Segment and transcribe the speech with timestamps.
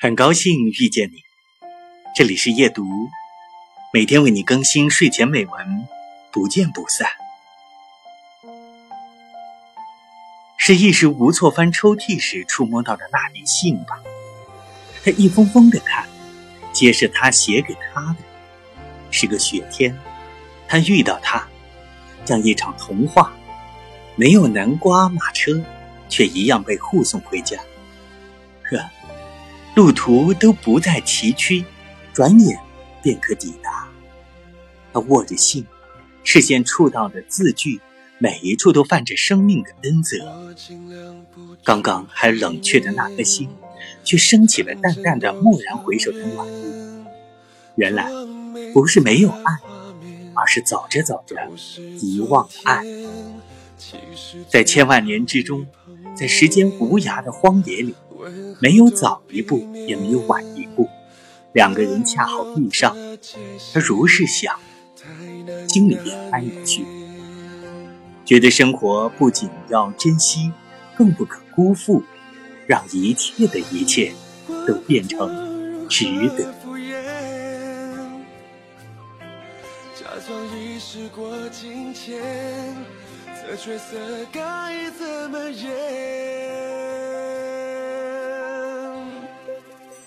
[0.00, 1.24] 很高兴遇见你，
[2.14, 2.84] 这里是夜读，
[3.92, 5.88] 每天为你更新睡前美文，
[6.30, 7.08] 不见不散。
[10.56, 14.00] 是一时无措翻抽屉时触摸到的那叠信吧？
[15.02, 16.06] 他一封封的看，
[16.72, 18.18] 皆是他写给他的。
[19.10, 19.98] 是个雪天，
[20.68, 21.44] 他遇到他，
[22.24, 23.32] 像一场童话，
[24.14, 25.60] 没有南瓜马车，
[26.08, 27.58] 却一样被护送回家。
[28.62, 28.78] 呵。
[29.78, 31.64] 路途都不再崎岖，
[32.12, 32.58] 转眼
[33.00, 33.86] 便可抵达。
[34.92, 35.64] 他握着信，
[36.24, 37.80] 视线触到的字句，
[38.18, 40.52] 每一处都泛着生命的恩泽。
[41.62, 43.48] 刚刚还冷却的那颗心，
[44.02, 47.04] 却升起了淡淡的蓦然回首的暖意。
[47.76, 48.10] 原来
[48.74, 49.60] 不是没有爱，
[50.34, 51.36] 而是走着走着
[52.00, 52.82] 遗忘了爱。
[54.48, 55.64] 在千万年之中，
[56.16, 57.94] 在时间无涯的荒野里。
[58.60, 60.88] 没有早一步，也没有晚一步，
[61.52, 62.96] 两个人恰好遇上。
[63.72, 64.54] 他如是想，
[65.68, 66.84] 心里也安了去，
[68.24, 70.52] 觉得生活不仅要珍惜，
[70.96, 72.02] 更不可辜负，
[72.66, 74.12] 让一切的一切
[74.66, 76.52] 都变成值得。
[79.94, 82.76] 假装已时过境迁，
[83.26, 83.96] 这角色
[84.32, 85.97] 该怎么演？